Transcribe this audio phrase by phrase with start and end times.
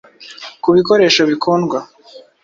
[0.61, 1.77] ku bikoresho bikundwa